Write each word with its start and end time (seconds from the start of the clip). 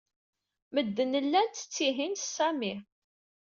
Medden 0.73 1.11
llan 1.23 1.47
ttettihin 1.49 2.13
s 2.17 2.23
Sami. 2.35 2.73